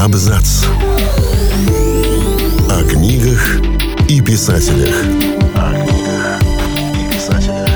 Абзац. 0.00 0.64
О 2.70 2.82
книгах 2.88 3.60
и 4.08 4.22
писателях. 4.22 4.94
О 5.54 5.74
книгах 5.74 6.40
и 6.94 7.14
писателях. 7.14 7.68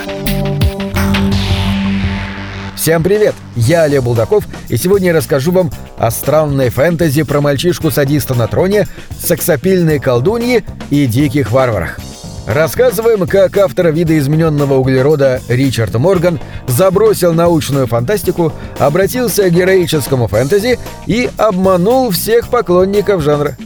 Всем 2.77 3.03
привет! 3.03 3.35
Я 3.57 3.83
Олег 3.83 4.05
Булдаков, 4.05 4.47
и 4.71 4.79
сегодня 4.79 5.09
я 5.09 5.15
расскажу 5.15 5.53
вам 5.53 5.71
о 5.99 6.11
странной 6.11 6.71
фэнтези 6.71 7.25
про 7.25 7.43
мальчишку-садиста 7.43 8.33
на 8.33 8.49
троне, 8.49 8.89
сексапильной 9.19 9.99
колдуньи 9.99 10.65
и 10.89 11.05
диких 11.05 11.51
варварах. 11.51 11.99
Рассказываем, 12.47 13.27
как 13.27 13.57
автор 13.57 13.91
видоизмененного 13.91 14.75
углерода 14.75 15.41
Ричард 15.49 15.95
Морган 15.95 16.39
забросил 16.67 17.33
научную 17.33 17.87
фантастику, 17.87 18.53
обратился 18.79 19.49
к 19.49 19.53
героическому 19.53 20.27
фэнтези 20.29 20.79
и 21.07 21.31
обманул 21.39 22.11
всех 22.11 22.49
поклонников 22.49 23.23
жанра. 23.23 23.57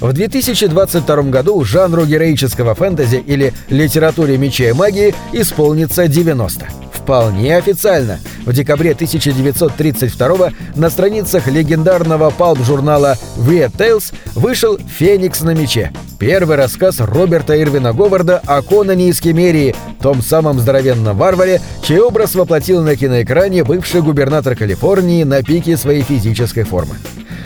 В 0.00 0.12
2022 0.12 1.22
году 1.22 1.64
жанру 1.64 2.04
героического 2.04 2.74
фэнтези 2.74 3.16
или 3.16 3.54
литературе 3.70 4.36
меча 4.36 4.68
и 4.68 4.72
магии 4.72 5.14
исполнится 5.32 6.06
90. 6.06 6.85
Вполне 7.06 7.56
официально. 7.56 8.18
В 8.44 8.52
декабре 8.52 8.90
1932 8.90 10.50
на 10.74 10.90
страницах 10.90 11.46
легендарного 11.46 12.30
палп-журнала 12.30 13.16
Weird 13.36 13.76
Tales 13.76 14.12
вышел 14.34 14.76
«Феникс 14.76 15.42
на 15.42 15.54
мече», 15.54 15.92
Первый 16.18 16.56
рассказ 16.56 16.98
Роберта 16.98 17.62
Ирвина 17.62 17.92
Говарда 17.92 18.42
о 18.44 18.60
Конане 18.60 19.10
из 19.10 19.20
Кемерии, 19.20 19.76
том 20.00 20.20
самом 20.20 20.58
здоровенном 20.58 21.16
варваре, 21.16 21.60
чей 21.84 22.00
образ 22.00 22.34
воплотил 22.34 22.82
на 22.82 22.96
киноэкране 22.96 23.62
бывший 23.62 24.02
губернатор 24.02 24.56
Калифорнии 24.56 25.22
на 25.22 25.44
пике 25.44 25.76
своей 25.76 26.02
физической 26.02 26.64
формы. 26.64 26.96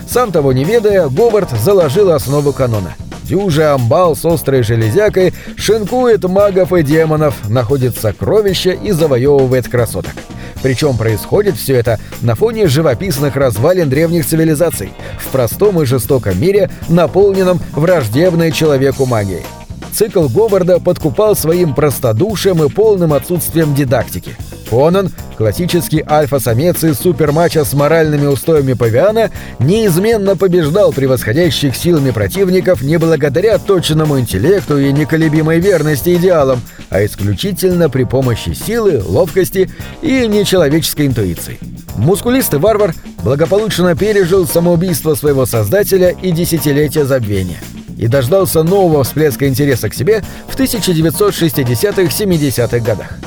Сам 0.09 0.31
того 0.31 0.53
не 0.53 0.63
ведая, 0.63 1.07
Говард 1.07 1.51
заложил 1.51 2.09
основу 2.09 2.51
канона. 2.51 2.95
Дюжа 3.31 3.75
амбал 3.75 4.17
с 4.17 4.25
острой 4.25 4.61
железякой 4.61 5.33
шинкует 5.55 6.21
магов 6.25 6.73
и 6.73 6.83
демонов, 6.83 7.47
находит 7.47 7.97
сокровища 7.97 8.71
и 8.71 8.91
завоевывает 8.91 9.69
красоток. 9.69 10.11
Причем 10.61 10.97
происходит 10.97 11.55
все 11.55 11.75
это 11.75 11.97
на 12.19 12.35
фоне 12.35 12.67
живописных 12.67 13.37
развалин 13.37 13.87
древних 13.89 14.27
цивилизаций, 14.27 14.91
в 15.17 15.29
простом 15.29 15.81
и 15.81 15.85
жестоком 15.85 16.41
мире, 16.41 16.69
наполненном 16.89 17.61
враждебной 17.71 18.51
человеку 18.51 19.05
магией. 19.05 19.45
Цикл 19.93 20.27
Говарда 20.27 20.81
подкупал 20.81 21.33
своим 21.33 21.73
простодушием 21.73 22.61
и 22.61 22.69
полным 22.69 23.13
отсутствием 23.13 23.73
дидактики. 23.73 24.35
Конан, 24.71 25.11
классический 25.37 26.03
альфа-самец 26.09 26.83
из 26.85 26.97
суперматча 26.97 27.65
с 27.65 27.73
моральными 27.73 28.27
устоями 28.27 28.71
павиана, 28.71 29.29
неизменно 29.59 30.37
побеждал 30.37 30.93
превосходящих 30.93 31.75
силами 31.75 32.11
противников 32.11 32.81
не 32.81 32.97
благодаря 32.97 33.57
точному 33.57 34.17
интеллекту 34.17 34.79
и 34.79 34.93
неколебимой 34.93 35.59
верности 35.59 36.15
идеалам, 36.15 36.61
а 36.89 37.03
исключительно 37.03 37.89
при 37.89 38.05
помощи 38.05 38.53
силы, 38.53 39.03
ловкости 39.05 39.69
и 40.01 40.25
нечеловеческой 40.25 41.07
интуиции. 41.07 41.59
Мускулистый 41.97 42.59
варвар 42.59 42.93
благополучно 43.23 43.93
пережил 43.97 44.47
самоубийство 44.47 45.15
своего 45.15 45.45
создателя 45.45 46.15
и 46.21 46.31
десятилетия 46.31 47.03
забвения 47.03 47.59
и 47.97 48.07
дождался 48.07 48.63
нового 48.63 49.03
всплеска 49.03 49.49
интереса 49.49 49.89
к 49.89 49.93
себе 49.93 50.23
в 50.47 50.57
1960-70-х 50.57 52.79
годах. 52.79 53.19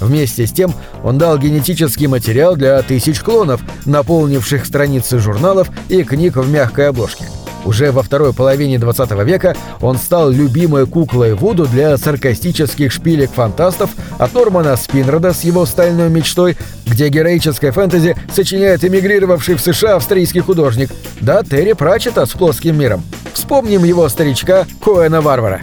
Вместе 0.00 0.46
с 0.46 0.52
тем 0.52 0.72
он 1.02 1.18
дал 1.18 1.38
генетический 1.38 2.06
материал 2.06 2.56
для 2.56 2.80
тысяч 2.82 3.20
клонов, 3.20 3.60
наполнивших 3.84 4.64
страницы 4.64 5.18
журналов 5.18 5.70
и 5.88 6.02
книг 6.04 6.36
в 6.36 6.50
мягкой 6.50 6.88
обложке. 6.88 7.24
Уже 7.64 7.90
во 7.90 8.02
второй 8.02 8.32
половине 8.32 8.78
20 8.78 9.10
века 9.24 9.56
он 9.80 9.98
стал 9.98 10.30
любимой 10.30 10.86
куклой 10.86 11.34
Вуду 11.34 11.66
для 11.66 11.96
саркастических 11.98 12.92
шпилек 12.92 13.30
фантастов 13.32 13.90
от 14.18 14.32
Нормана 14.32 14.76
Спинрода 14.76 15.32
с 15.32 15.42
его 15.42 15.66
стальной 15.66 16.08
мечтой, 16.08 16.56
где 16.86 17.08
героическое 17.08 17.72
фэнтези 17.72 18.16
сочиняет 18.32 18.84
эмигрировавший 18.84 19.56
в 19.56 19.60
США 19.60 19.96
австрийский 19.96 20.40
художник, 20.40 20.90
да 21.20 21.42
Терри 21.42 21.72
Пратчета 21.72 22.24
с 22.26 22.30
плоским 22.30 22.78
миром. 22.78 23.02
Вспомним 23.34 23.84
его 23.84 24.08
старичка 24.08 24.66
Коэна 24.82 25.20
Варвара. 25.20 25.62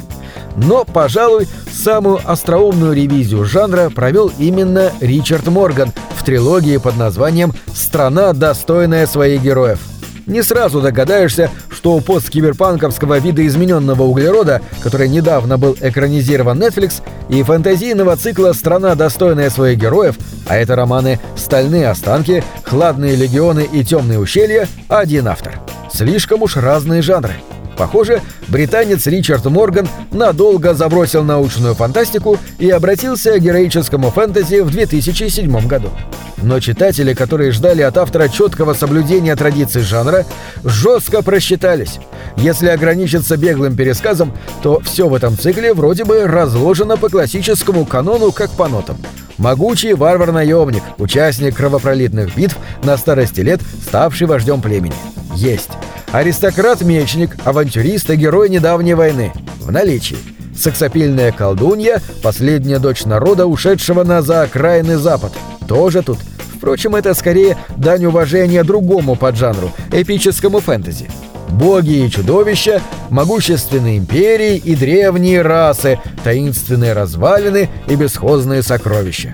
Но, 0.56 0.86
пожалуй, 0.86 1.48
самую 1.72 2.20
остроумную 2.24 2.94
ревизию 2.94 3.46
жанра 3.46 3.90
провел 3.90 4.32
именно 4.38 4.92
Ричард 5.02 5.48
Морган 5.48 5.92
в 6.16 6.24
трилогии 6.24 6.78
под 6.78 6.98
названием 6.98 7.54
«Страна, 7.74 8.34
достойная 8.34 9.06
своих 9.06 9.42
героев». 9.42 9.80
Не 10.26 10.42
сразу 10.42 10.82
догадаешься, 10.82 11.52
что 11.70 11.94
у 11.94 12.02
посткиберпанковского 12.02 13.20
видоизмененного 13.20 14.02
углерода, 14.02 14.62
который 14.82 15.08
недавно 15.08 15.60
был 15.60 15.78
экранизирован 15.80 16.60
Netflix, 16.60 17.04
и 17.30 17.44
фэнтезийного 17.44 18.16
цикла 18.16 18.54
«Страна, 18.54 18.96
достойная 18.96 19.52
своих 19.52 19.78
героев», 19.78 20.16
а 20.48 20.58
это 20.58 20.76
романы 20.76 21.20
«Стальные 21.36 21.90
останки», 21.90 22.44
«Хладные 22.64 23.16
легионы» 23.16 23.68
и 23.72 23.84
«Темные 23.84 24.20
ущелья»— 24.20 24.68
один 24.88 25.28
автор. 25.28 25.60
Слишком 25.94 26.42
уж 26.42 26.58
разные 26.58 27.04
жанры— 27.04 27.36
Похоже, 27.78 28.22
британец 28.48 29.06
Ричард 29.08 29.46
Морган 29.46 29.88
надолго 30.12 30.74
забросил 30.74 31.24
научную 31.24 31.76
фантастику 31.76 32.38
и 32.58 32.70
обратился 32.70 33.38
к 33.38 33.42
героическому 33.42 34.12
фэнтези 34.12 34.62
в 34.62 34.72
2007 34.72 35.68
году. 35.68 35.90
Но 36.38 36.60
читатели, 36.60 37.14
которые 37.14 37.52
ждали 37.52 37.82
от 37.82 37.98
автора 37.98 38.28
четкого 38.28 38.74
соблюдения 38.74 39.36
традиций 39.36 39.82
жанра, 39.82 40.26
жестко 40.64 41.22
просчитались. 41.22 42.00
Если 42.38 42.68
ограничиться 42.68 43.38
беглым 43.38 43.76
пересказом, 43.76 44.34
то 44.62 44.80
все 44.82 45.08
в 45.08 45.14
этом 45.14 45.38
цикле 45.38 45.74
вроде 45.74 46.04
бы 46.04 46.26
разложено 46.28 46.98
по 46.98 47.10
классическому 47.10 47.86
канону 47.86 48.32
как 48.32 48.52
по 48.52 48.68
нотам. 48.68 48.98
Могучий 49.38 49.94
варвар-наемник, 49.94 50.84
участник 50.98 51.56
кровопролитных 51.56 52.36
битв, 52.36 52.58
на 52.84 52.96
старости 52.98 53.42
лет 53.42 53.62
ставший 53.86 54.28
вождем 54.28 54.62
племени. 54.62 54.96
Есть. 55.36 55.72
Аристократ-мечник, 56.16 57.36
авантюрист 57.44 58.10
и 58.10 58.16
герой 58.16 58.48
недавней 58.48 58.94
войны. 58.94 59.34
В 59.60 59.70
наличии. 59.70 60.16
Сексапильная 60.58 61.34
колдунья, 61.34 62.02
последняя 62.24 62.80
дочь 62.80 63.04
народа, 63.04 63.48
ушедшего 63.48 64.06
на 64.06 64.22
заокраинный 64.22 64.96
запад. 64.96 65.34
Тоже 65.68 66.04
тут. 66.04 66.18
Впрочем, 66.56 66.96
это 66.96 67.14
скорее 67.16 67.58
дань 67.76 68.06
уважения 68.06 68.64
другому 68.64 69.18
поджанру– 69.18 69.74
эпическому 69.92 70.62
фэнтези. 70.62 71.10
Боги 71.50 72.06
и 72.06 72.10
чудовища, 72.10 72.82
могущественные 73.10 73.98
империи 73.98 74.56
и 74.56 74.74
древние 74.74 75.42
расы, 75.42 76.00
таинственные 76.24 76.94
развалины 76.94 77.70
и 77.90 77.96
бесхозные 77.96 78.64
сокровища. 78.64 79.34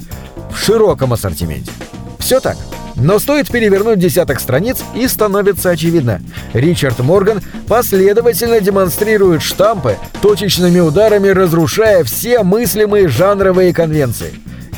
В 0.51 0.57
широком 0.57 1.13
ассортименте. 1.13 1.71
Все 2.17 2.39
так. 2.39 2.57
Но 2.95 3.19
стоит 3.19 3.49
перевернуть 3.49 3.99
десяток 3.99 4.39
страниц, 4.39 4.77
и 4.95 5.07
становится 5.07 5.69
очевидно. 5.69 6.21
Ричард 6.53 6.99
Морган 6.99 7.41
последовательно 7.67 8.59
демонстрирует 8.59 9.41
штампы, 9.41 9.97
точечными 10.21 10.79
ударами 10.79 11.29
разрушая 11.29 12.03
все 12.03 12.43
мыслимые 12.43 13.07
жанровые 13.07 13.73
конвенции. 13.73 14.33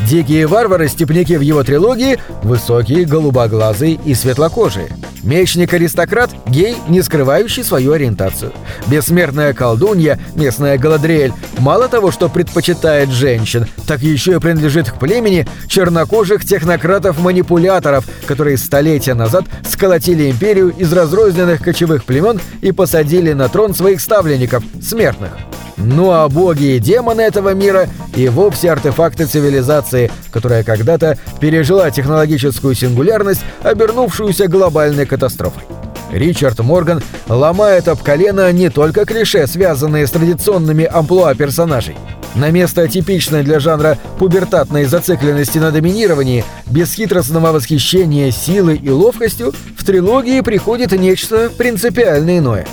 Дикие 0.08 0.48
варвары-степняки 0.48 1.38
в 1.38 1.42
его 1.42 1.64
трилогии– 1.64 2.20
высокие, 2.44 3.06
голубоглазые 3.06 4.00
и 4.06 4.14
светлокожие. 4.14 4.90
Мечник-аристократ– 5.24 6.32
гей, 6.48 6.76
не 6.88 7.02
скрывающий 7.02 7.64
свою 7.64 7.94
ориентацию. 7.94 8.52
Бессмертная 8.88 9.54
колдунья, 9.54 10.20
местная 10.36 10.78
Галадриэль, 10.78 11.34
мало 11.60 11.88
того, 11.88 12.12
что 12.12 12.30
предпочитает 12.30 13.10
женщин, 13.10 13.68
так 13.88 14.02
еще 14.02 14.36
и 14.36 14.40
принадлежит 14.40 14.92
к 14.92 15.00
племени 15.00 15.48
чернокожих 15.68 16.46
технократов-манипуляторов, 16.46 18.06
которые 18.26 18.58
столетия 18.58 19.14
назад 19.14 19.46
сколотили 19.68 20.30
империю 20.30 20.70
из 20.78 20.92
разрозненных 20.92 21.62
кочевых 21.62 22.04
племен 22.04 22.40
и 22.62 22.72
посадили 22.72 23.34
на 23.34 23.48
трон 23.50 23.74
своих 23.74 24.02
ставленников– 24.02 24.64
смертных. 24.82 25.32
Ну 25.78 26.12
а 26.12 26.30
боги 26.30 26.76
и 26.76 26.80
демоны 26.80 27.22
этого 27.22 27.54
мира 27.54 27.88
и 28.16 28.28
вовсе 28.30 28.72
артефакты 28.72 29.26
цивилизации, 29.26 30.12
которая 30.32 30.64
когда-то 30.64 31.18
пережила 31.40 31.90
технологическую 31.92 32.76
сингулярность, 32.76 33.42
обернувшуюся 33.64 34.48
глобальной 34.48 35.06
катастрофой. 35.06 35.64
Ричард 36.12 36.60
Морган 36.60 37.02
ломает 37.28 37.88
об 37.88 38.02
колено 38.02 38.52
не 38.52 38.70
только 38.70 39.06
клише, 39.06 39.48
связанные 39.48 40.06
с 40.06 40.12
традиционными 40.12 40.86
амплуа 40.86 41.34
персонажей. 41.34 41.98
На 42.36 42.50
место 42.50 42.88
типичной 42.88 43.44
для 43.44 43.60
жанра 43.60 43.98
пубертатной 44.18 44.86
зацикленности 44.86 45.60
на 45.60 45.72
доминировании, 45.72 46.44
бесхитростного 46.68 47.52
восхищения 47.52 48.32
силой 48.32 48.78
и 48.78 48.90
ловкостью, 48.90 49.54
в 49.78 49.84
трилогии 49.84 50.42
приходит 50.42 50.92
нечто 50.94 51.52
принципиально 51.56 52.40
иное. 52.40 52.68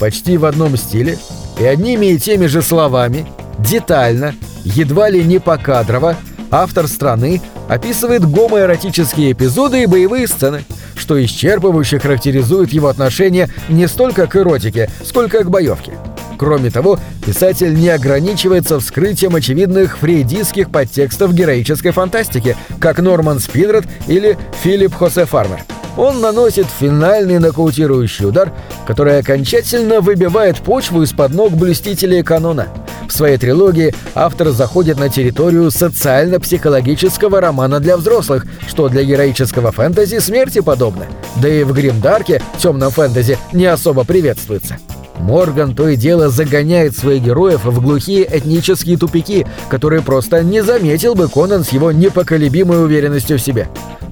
Почти 0.00 0.36
в 0.36 0.44
одном 0.44 0.76
стиле, 0.76 1.18
и 1.58 1.64
одними 1.64 2.06
и 2.06 2.18
теми 2.18 2.46
же 2.46 2.62
словами, 2.62 3.26
детально, 3.58 4.34
едва 4.64 5.08
ли 5.08 5.22
не 5.24 5.38
покадрово, 5.38 6.16
автор 6.50 6.88
страны 6.88 7.40
описывает 7.68 8.24
гомоэротические 8.28 9.32
эпизоды 9.32 9.82
и 9.82 9.86
боевые 9.86 10.28
сцены, 10.28 10.64
что 10.96 11.22
исчерпывающе 11.22 11.98
характеризует 11.98 12.72
его 12.72 12.88
отношение 12.88 13.48
не 13.68 13.86
столько 13.88 14.26
к 14.26 14.36
эротике, 14.36 14.90
сколько 15.04 15.42
к 15.44 15.50
боевке. 15.50 15.92
Кроме 16.36 16.70
того, 16.70 16.98
писатель 17.24 17.74
не 17.74 17.88
ограничивается 17.88 18.80
вскрытием 18.80 19.36
очевидных 19.36 19.98
фрейдистских 19.98 20.70
подтекстов 20.70 21.32
героической 21.32 21.92
фантастики, 21.92 22.56
как 22.80 22.98
Норман 22.98 23.38
Спидред 23.38 23.84
или 24.08 24.36
Филипп 24.62 24.94
Хосе 24.94 25.26
Фармер. 25.26 25.60
Он 25.96 26.20
наносит 26.20 26.66
финальный 26.66 27.38
нокаутирующий 27.38 28.26
удар, 28.26 28.52
который 28.86 29.18
окончательно 29.18 30.00
выбивает 30.00 30.58
почву 30.58 31.02
из-под 31.02 31.32
ног 31.32 31.52
блюстителей 31.52 32.22
канона. 32.22 32.68
В 33.08 33.12
своей 33.12 33.36
трилогии 33.36 33.94
автор 34.14 34.50
заходит 34.50 34.98
на 34.98 35.08
территорию 35.08 35.70
социально-психологического 35.70 37.40
романа 37.40 37.78
для 37.78 37.96
взрослых, 37.96 38.46
что 38.66 38.88
для 38.88 39.04
героического 39.04 39.72
фэнтези 39.72 40.18
смерти 40.18 40.60
подобно. 40.60 41.06
Да 41.36 41.48
и 41.48 41.62
в 41.62 41.72
Гримдарке, 41.72 42.42
темном 42.58 42.90
фэнтези, 42.90 43.38
не 43.52 43.66
особо 43.66 44.04
приветствуется. 44.04 44.78
Морган 45.18 45.74
то 45.74 45.88
и 45.88 45.96
дело 45.96 46.28
загоняет 46.28 46.96
своих 46.96 47.22
героев 47.22 47.64
в 47.64 47.80
глухие 47.80 48.28
этнические 48.30 48.98
тупики, 48.98 49.46
которые 49.68 50.02
просто 50.02 50.42
не 50.42 50.62
заметил 50.62 51.14
бы 51.14 51.28
Конан 51.28 51.62
с 51.62 51.68
его 51.68 51.92
непоколебимой 51.92 52.82
уверенностью 52.82 53.38
в 53.38 53.42
себе. 53.42 53.68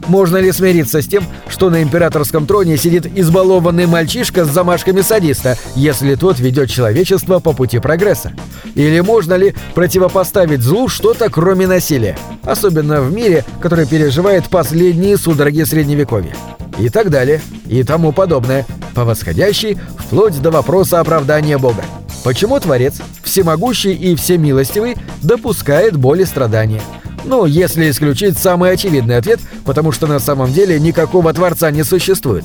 Можно 0.07 0.39
ли 0.39 0.53
смириться 0.53 1.01
с 1.01 1.07
тем, 1.07 1.25
что 1.49 1.71
на 1.71 1.83
императорском 1.83 2.47
троне 2.47 2.77
сидит 2.77 3.07
избалованный 3.07 3.87
мальчишка 3.87 4.45
с 4.45 4.49
замашками 4.49 5.01
садиста, 5.01 5.57
если 5.77 6.15
тот 6.17 6.41
ведет 6.41 6.71
человечество 6.71 7.39
по 7.39 7.53
пути 7.53 7.79
прогресса? 7.79 8.33
Или 8.75 9.01
можно 9.01 9.35
ли 9.35 9.55
противопоставить 9.75 10.63
злу 10.63 10.89
что-то 10.89 11.31
кроме 11.31 11.67
насилия? 11.67 12.19
Особенно 12.43 13.01
в 13.01 13.13
мире, 13.13 13.45
который 13.61 13.87
переживает 13.87 14.49
последние 14.49 15.17
судороги 15.17 15.63
Средневековья. 15.63 16.35
И 16.79 16.89
так 16.89 17.11
далее, 17.11 17.41
и 17.67 17.85
тому 17.85 18.13
подобное, 18.13 18.67
по 18.95 19.05
восходящей, 19.05 19.79
вплоть 19.99 20.41
до 20.41 20.51
вопроса 20.51 21.01
оправдания 21.01 21.59
Бога. 21.59 21.85
Почему 22.25 22.59
Творец, 22.61 23.01
всемогущий 23.23 23.93
и 23.93 24.15
всемилостивый, 24.15 24.97
допускает 25.23 25.97
боль 25.97 26.23
и 26.23 26.25
страдания? 26.25 26.81
Ну, 27.25 27.47
если 27.47 27.91
исключить 27.91 28.37
самый 28.37 28.73
очевидный 28.73 29.17
ответ, 29.17 29.41
потому 29.65 29.93
что 29.93 30.07
на 30.07 30.19
самом 30.19 30.53
деле 30.53 30.79
никакого 30.81 31.33
Творца 31.33 31.71
не 31.71 31.85
существует. 31.85 32.45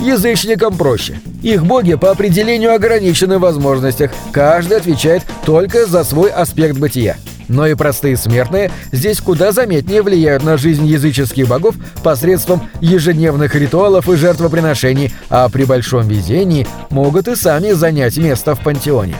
Язычникам 0.00 0.76
проще. 0.76 1.20
Их 1.42 1.64
боги 1.64 1.94
по 1.94 2.10
определению 2.10 2.74
ограничены 2.74 3.38
в 3.38 3.42
возможностях, 3.42 4.10
каждый 4.32 4.78
отвечает 4.78 5.22
только 5.44 5.86
за 5.86 6.04
свой 6.04 6.30
аспект 6.30 6.76
бытия. 6.76 7.16
Но 7.48 7.66
и 7.66 7.74
простые 7.74 8.16
смертные 8.16 8.70
здесь 8.92 9.20
куда 9.20 9.52
заметнее 9.52 10.02
влияют 10.02 10.42
на 10.42 10.56
жизнь 10.56 10.86
языческих 10.86 11.48
богов 11.48 11.74
посредством 12.02 12.68
ежедневных 12.80 13.54
ритуалов 13.54 14.08
и 14.08 14.16
жертвоприношений, 14.16 15.12
а 15.28 15.48
при 15.48 15.64
большом 15.64 16.08
везении 16.08 16.66
могут 16.90 17.28
и 17.28 17.36
сами 17.36 17.72
занять 17.72 18.16
место 18.16 18.54
в 18.54 18.60
пантеоне. 18.60 19.16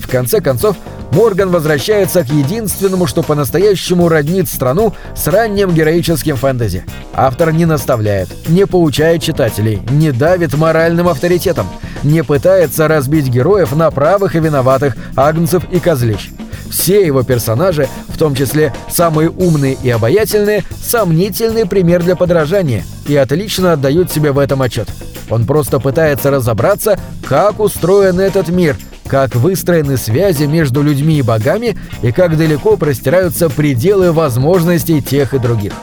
В 0.00 0.08
конце 0.08 0.40
концов, 0.40 0.76
Морган 1.14 1.50
возвращается 1.50 2.24
к 2.24 2.28
единственному, 2.28 3.06
что 3.06 3.22
по-настоящему 3.22 4.08
роднит 4.08 4.48
страну 4.48 4.94
с 5.14 5.26
ранним 5.26 5.74
героическим 5.74 6.36
фэнтези. 6.36 6.84
Автор 7.12 7.52
не 7.52 7.66
наставляет, 7.66 8.30
не 8.48 8.66
поучает 8.66 9.22
читателей, 9.22 9.82
не 9.90 10.10
давит 10.10 10.54
моральным 10.54 11.08
авторитетом, 11.08 11.68
не 12.02 12.24
пытается 12.24 12.88
разбить 12.88 13.28
героев 13.28 13.76
на 13.76 13.90
правых 13.90 14.36
и 14.36 14.40
виноватых, 14.40 14.96
агнцев 15.14 15.64
и 15.70 15.80
козлищ. 15.80 16.30
Все 16.70 17.04
его 17.06 17.22
персонажи, 17.22 17.88
в 18.08 18.16
том 18.16 18.34
числе 18.34 18.72
самые 18.88 19.28
умные 19.28 19.76
и 19.82 19.90
обаятельные, 19.90 20.64
сомнительный 20.82 21.66
пример 21.66 22.02
для 22.02 22.16
подражания 22.16 22.84
и 23.06 23.14
отлично 23.16 23.74
отдают 23.74 24.10
себе 24.10 24.32
в 24.32 24.38
этом 24.38 24.62
отчет. 24.62 24.88
Он 25.28 25.44
просто 25.44 25.78
пытается 25.78 26.30
разобраться, 26.30 26.98
как 27.28 27.60
устроен 27.60 28.18
этот 28.18 28.48
мир– 28.48 28.78
как 29.12 29.34
выстроены 29.34 29.98
связи 29.98 30.44
между 30.44 30.80
людьми 30.80 31.18
и 31.18 31.22
богами 31.22 31.76
и 32.00 32.12
как 32.12 32.38
далеко 32.38 32.78
простираются 32.78 33.50
пределы 33.50 34.10
возможностей 34.10 35.02
тех 35.02 35.34
и 35.34 35.38
других. 35.38 35.74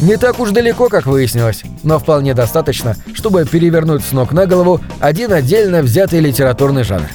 Не 0.00 0.16
так 0.16 0.40
уж 0.40 0.50
далеко, 0.50 0.88
как 0.88 1.06
выяснилось, 1.06 1.62
но 1.84 2.00
вполне 2.00 2.34
достаточно, 2.34 2.96
чтобы 3.14 3.44
перевернуть 3.44 4.02
с 4.02 4.10
ног 4.10 4.32
на 4.32 4.46
голову 4.46 4.80
один 4.98 5.32
отдельно 5.32 5.80
взятый 5.80 6.18
литературный 6.18 6.82
жанр. 6.82 7.06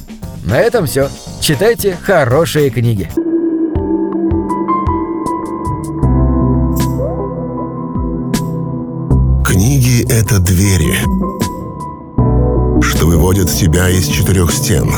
На 0.46 0.58
этом 0.58 0.86
все. 0.86 1.10
Читайте 1.42 1.98
хорошие 2.02 2.70
книги. 2.70 3.10
Книги— 9.46 10.06
это 10.10 10.40
двери, 10.40 10.96
что 12.82 13.06
выводят 13.06 13.52
тебя 13.52 13.90
из 13.90 14.08
четырех 14.08 14.50
стен— 14.54 14.90